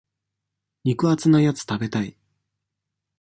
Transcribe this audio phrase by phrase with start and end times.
[0.83, 2.17] 肉厚なやつ食べたい。